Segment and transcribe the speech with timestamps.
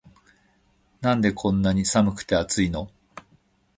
[1.01, 2.89] なんでこんなに寒くて熱いの